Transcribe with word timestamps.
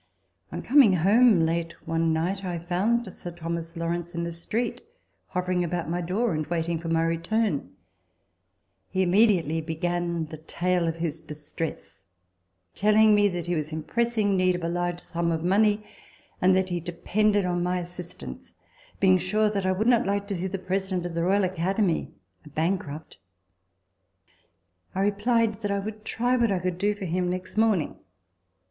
On 0.51 0.63
coming 0.63 0.93
home 0.93 1.41
late 1.41 1.73
one 1.87 2.11
night, 2.11 2.43
I 2.43 2.57
found 2.57 3.13
Sir 3.13 3.29
Thomas 3.29 3.77
Lawrence 3.77 4.15
in 4.15 4.23
the 4.23 4.31
street, 4.31 4.81
hovering 5.27 5.63
about 5.63 5.91
my 5.91 6.01
door, 6.01 6.33
and 6.33 6.43
waiting 6.47 6.79
for 6.79 6.87
my 6.87 7.03
return. 7.03 7.75
He 8.89 9.03
immediately 9.03 9.61
began 9.61 10.25
the 10.25 10.37
tale 10.39 10.87
of 10.87 10.95
his 10.97 11.21
distress 11.21 12.01
telling 12.73 13.13
me 13.13 13.27
that 13.27 13.45
he 13.45 13.53
was 13.53 13.71
in 13.71 13.83
pressing 13.83 14.39
want 14.39 14.55
of 14.55 14.63
a 14.63 14.69
large 14.69 14.99
sum 14.99 15.31
of 15.31 15.43
money, 15.43 15.83
and 16.41 16.55
that 16.55 16.69
he 16.69 16.79
depended 16.79 17.45
on 17.45 17.61
my 17.61 17.77
assistance, 17.77 18.55
being 18.99 19.19
sure 19.19 19.51
that 19.51 19.67
I 19.67 19.71
would 19.71 19.85
not 19.85 20.07
like 20.07 20.27
to 20.29 20.35
see 20.35 20.47
the 20.47 20.57
President 20.57 21.05
of 21.05 21.13
the 21.13 21.21
Royal 21.21 21.43
Academy 21.43 22.09
a 22.43 22.49
bankrupt. 22.49 23.19
I 24.95 25.01
replied 25.01 25.53
that 25.61 25.69
I 25.69 25.77
would 25.77 26.03
try 26.03 26.35
what 26.37 26.51
I 26.51 26.57
could 26.57 26.79
do 26.79 26.95
for 26.95 27.05
him 27.05 27.29
next 27.29 27.55
morning. 27.55 27.99